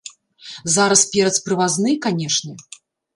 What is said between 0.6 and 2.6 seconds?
Зараз перац прывазны, канешне.